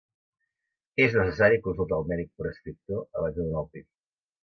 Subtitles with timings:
[1.05, 3.93] És necessari consultar al mèdic prescriptor abans de donar el pit.